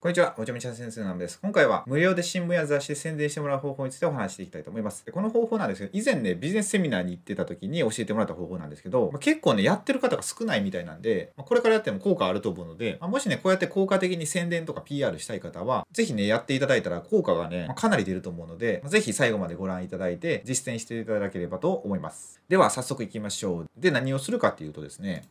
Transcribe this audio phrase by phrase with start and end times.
[0.00, 1.40] こんにちは、おちゃめちゃ先生なんです。
[1.42, 5.04] 今回は無料で新聞や雑誌で宣伝してもらう方法についてお話していきたいと思います。
[5.10, 22.40] この方法なんですけど、以前ね、ビジネスセミナーに行ってた時に教えてもらった方法なんですけど、まあ、結構ね、やってる方が少ないみたいなんで、まあ、これからやっても効果あると思うので、まあ、もしね、こうやって効果的に宣伝とか PR したい方は、ぜひね、やっていただいたら効果がね、かなり出ると思うので、ぜひ最後までご覧いただいて、実践していただければと思います。
[22.48, 23.70] では、早速行きましょう。
[23.76, 25.24] で、何をするかっていうとですね、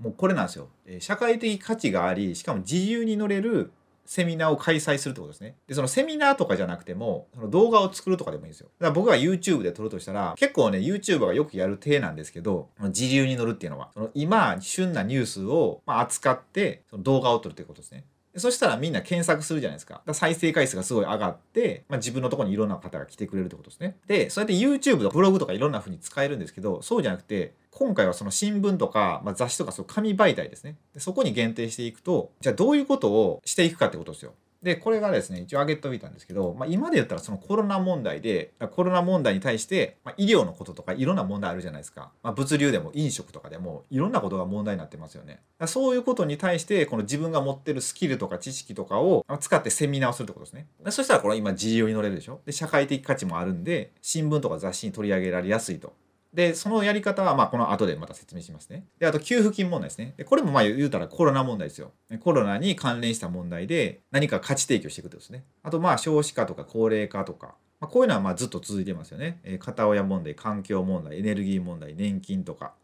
[0.00, 0.70] もうこれなんですよ。
[1.00, 3.70] 社会的価値があり、しかも自由に乗れる
[4.08, 5.58] セミナーを開催するってことですね。
[5.66, 8.70] で、そのセミナーとかじゃなくても、その動画を作るとかでもいいんですよ。
[8.78, 18.06] だから僕が YouTube で撮るとしたら、結構ね、YouTuber がよくやる体なんですけど、自流に乗るっていうのは、その今、旬なニュースを扱って、その動画を撮るってことですね。
[18.38, 20.02] そしたらみんな検索するじゃないですか。
[20.06, 23.96] か再生回数がすごい上がって、まあ、自分のところにいろんな方が来てくれるってことですね。
[24.06, 31.00] で、そうやって YouTube とかブログとかいろんな風に使えるんですけど、そうじゃなくて、今回はその新聞とか、まあ、雑誌とかそう紙媒体ですねで。
[31.00, 34.34] そこに限定していくと、じゃあどういうことをしていくかってことですよ。
[34.62, 42.10] で、これがですね、一応挙げておいたんですけど、まあ、今で言ったらそのコロナ問題で、コロナ問題に対して、まあ、医療のこととかいろんな問題あるじゃないですか。
[42.22, 45.42] まあ、物流でも飲食とかでもいろんなことが問題になってますよね。
[45.66, 50.66] そういうことに対して、この自分が持ってるスキルとか知識とかを使ってセミナーをするってことですね。
[50.90, 52.40] そしたらこれ今自由に乗れるでしょ。
[52.44, 55.92] で、社会的価値もあるんで、新聞とか雑誌に取り上げられやすいと。
[56.32, 58.84] で、そのやり方は、まあ、この後でまた説明しますね。
[58.98, 60.14] で、あと、給付金問題ですね。
[60.16, 61.92] で、これもまあ言うたらコロナ問題ですよ。
[62.20, 65.44] コロナに関連した問題で何か価値提供していくってことですね。
[65.62, 69.40] あと、まあ、少子化とか高齢化とか、まあ、こういうのはまあずっと続いてますよね。
[69.44, 72.74] えー、片親問題、環境問題、エネルギー問題、年金とか、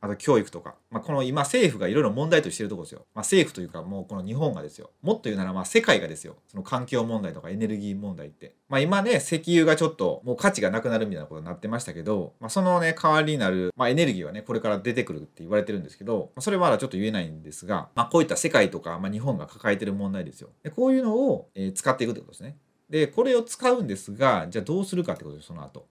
[0.00, 3.06] あと教育とか、まあ、この今政府がいろいろ問題としてるとこですよ。
[3.14, 4.90] まあ、政府というかもうこの日本がですよ。
[5.02, 6.36] もっと言うならまあ世界がですよ。
[6.48, 8.54] その環境問題とかエネルギー問題って。
[8.68, 20.50] まあ今ね、石油がちょっともう価値がなくなるみたいなことになってましたけど、まあ、そのね、代わりになる、まあ、エネルギーはね、これから出てくるって言われてるんですけど、まあ、それはまだちょっと言えないんですが、まあこういった世界とか、まあ、日本が抱えてる問題ですよ。
[20.62, 22.56] でこういうのを、えー、使っていくってことですね。
[22.90, 25.86] で、これを使うんですが、じゃあどうするかってことです、その後。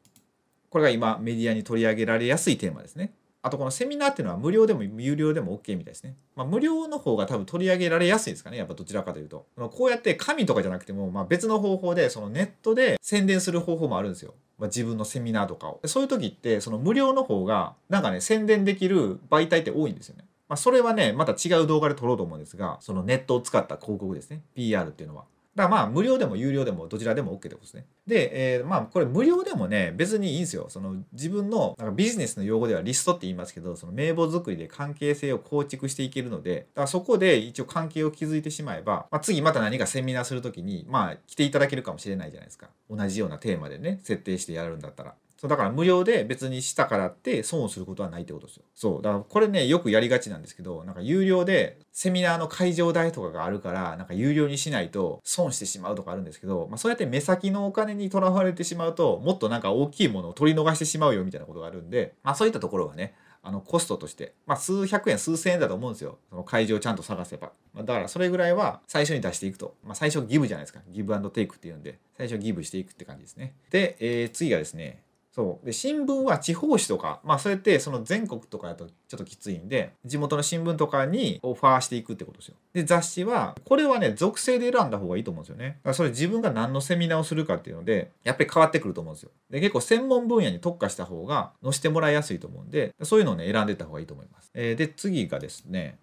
[0.69, 3.13] これが今メディアに取り上げられやすいテーマですね。
[3.45, 6.15] あとこのセミナーっていうのは無料でも有料でも OK みたいですね。
[6.35, 8.57] まあ、無料の方が多分取り上げられやすいですかね。
[8.57, 9.45] やっぱどちらかというと。
[9.55, 14.33] こうやって紙とかじゃなくても、まあ、別の方法でそのネットで宣伝する方法もあるんですよ。
[14.57, 15.79] まあ、自分のセミナーとかを。
[15.85, 20.25] そういう時ってその無料の方がなんかね宣伝できる媒体って多いんですよね。
[20.49, 24.41] まあ、それはねまた違う動画で撮ろうと思うんですがそのネットを使った広告ですね。
[24.55, 25.25] PR っていうのは。
[25.55, 27.85] だからまあ無料でも有料でもどちらでも OK ってことですね。
[28.05, 30.67] で、えー、まあこれ無料でもね別にいいんですよ。
[30.69, 42.67] その自分のなんかビジネスの用語ではリストって言いますけどその名簿作りで関係性を構築していけるのでだからそこで一応関係を築いてしまえば、まあ、次また何かセミナーする時にまあ来ていただけるかもしれないじゃないですか。
[42.89, 45.15] 同じようなテーマでね設定してやるんだったら。
[45.45, 48.63] そうだから無料で別にしたからって損をすることはないってことですよ。
[48.73, 49.01] そう。
[49.03, 63.13] だからこれね、よくやりがちなんですけど、なんか有料でセミナーの会場代とかがあるから、なんか有料にしないと損してしまうとかあるんですけど、まあそうやって目先のお金にとらわれてしまうと、もっとなんか大きいものを取り逃してしまうよみたいなことがあるんで、まあそういったところはね、
[63.47, 75.03] あのコストとして、まあ、数百円数千円だと思うんですよその会場をちゃんと探せば、まあ、だからそれぐらいは最初に出していくと、まあ、最初ギブじゃないですかギブアンドテイクっていうんで最初ギブしていくって感じですねで、えー、次がですね
[75.35, 75.65] そう。
[75.65, 82.55] で新聞は地方紙とかまあそうやってその全国とかだとちょっときついんで地元の新聞とかにオファーしていくってことですよ。
[82.71, 85.65] で雑誌はこれはね属性で選んだ方がいいと思うんですよね。
[85.65, 89.31] だからそれ自分が何のセミナーをするかっていうのでやっぱり変わってくると思うんですよ。
[89.49, 95.99] で結構専門分野に特化した方が載せてもらいやすいと思うんでそういうのをね選んでった方がいいと思います、えー、で次がですね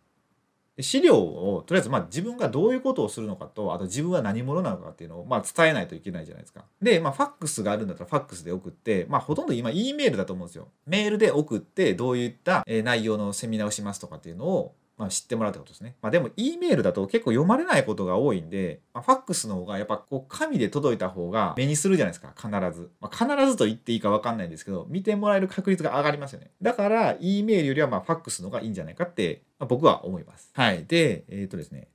[0.80, 6.64] 資料をとりあえずまあ自分がどういうことをするのかとあと自分は何者なのかっていうのをまあ伝えないといけないじゃないですか。
[6.80, 10.68] で、まあ、ファックスがあるんだったらファックスで送ってまあほとんど今 E メールだと思うんですよ。
[10.86, 15.96] メールで送ってどういった内容のセミナーをしますとかっていうのをまあ、知ってもらうってことですね。
[16.00, 22.92] まあ、でも E メールだと結構読まれないことが多いんで、まあ、ファックスの方がやっぱこう紙で届いた方が目にするじゃないですか必ず。
[23.00, 26.52] まあ、必ずと言っていいか分かんないんですけど見てもらえる確率が上がりますよね。
[26.62, 30.50] だから E メールよりはまあファックスの方がいいんじゃないかって、まあ、僕は思います。
[30.54, 30.84] はい。
[30.86, 31.88] で、えっ、ー、とですね。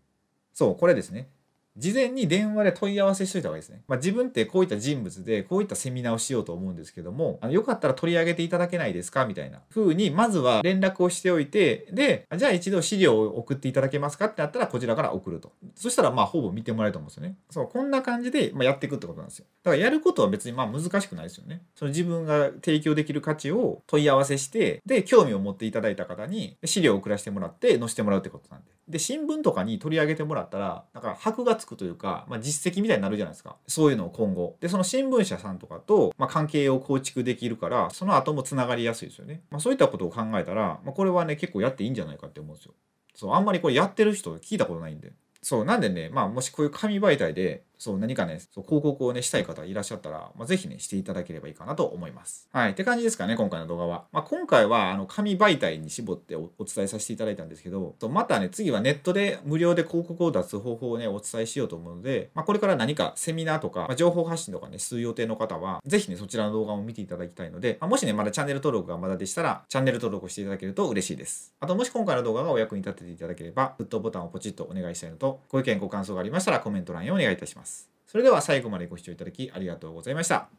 [0.53, 1.29] そう、これですね。
[1.77, 3.83] 事前に電話で問い合わせしといた方がいいですね。
[3.87, 9.25] まあ、自分ってこういった人物でこういったセミナーをしようと思うんですけども、あのよかったら取り上げていただけないですか？
[9.25, 14.25] みたいな風に、まずは連絡をしておいて、で、じゃあ一度資料を送っていただけますか？
[14.25, 15.53] ってなったらこちらから送ると。
[15.75, 17.37] そしたらまあほぼ見てもらえると思うんですよね。
[17.49, 19.45] そう、こんな感じでまやっていくってことなんですよ。
[19.63, 21.61] だからやることは別にまあ難しくないですよね。
[21.75, 28.71] その自分が提供できる価値を問い合わせして、で、興味を持っていただいた方に資料を送らせてもらって載せてもらうってことなんで。
[28.87, 33.57] で、新聞とかに取り上げてもらったら、なんか箔がつくというか、まあ実績みたいになるじゃないですか。
[33.67, 34.57] そういうのを今後。
[34.59, 39.41] で、その新聞社さんとかと、まあ、関係を構築できるから、その後もつながりやすいですよね。
[39.51, 42.73] まあ、そういったことを考えたら、まあ、これはね、結構やっていいんじゃないかって思うんですよ。
[43.13, 45.11] そう、あんまりこれやってる人聞いたことないんで。
[45.41, 52.47] そうなんでねまあもしこういう紙媒体でそう何かねそう広告をねしたい方いらっしゃったら、まあ、ぜひねしていただければいいかなと思います。
[52.51, 71.53] はいって感じですかね今回の動画は、まあ、今回はあの紙媒体に絞ってお伝えさせていただいたんですけどまたね次はネットで無料で広告を出す方法をねお伝えしようと思うので、まあ、これから何かセミナーとか、まあ、情報発信とかねする予定の方はぜひねそちらの動画を見ていただきたいので、まあ、もしねまだチャンネル登録がまだでしたらチャンネル登録をしていただけると嬉しいです。
[71.59, 77.66] あともし今回の動画がお役に立てていただければグッドボタンをポチッとお願いしたいのとご意見ご感想がありましたらコメント欄へお願いいたします。
[78.07, 80.49] それでは最後までご視聴いただきありがとうございました。